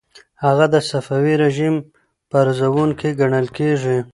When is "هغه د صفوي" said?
0.43-1.33